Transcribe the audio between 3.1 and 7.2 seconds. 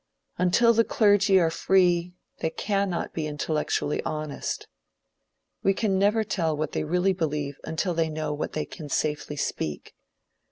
be intellectually honest. We can never tell what they really